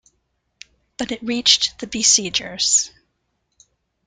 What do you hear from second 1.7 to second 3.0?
the besiegers.